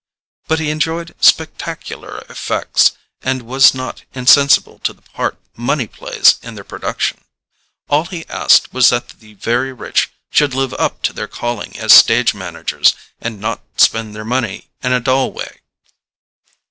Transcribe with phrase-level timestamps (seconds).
[0.47, 6.55] But he enjoyed spectacular effects, and was not insensible to the part money plays in
[6.55, 7.23] their production:
[7.87, 11.93] all he asked was that the very rich should live up to their calling as
[11.93, 15.59] stage managers, and not spend their money in a dull way.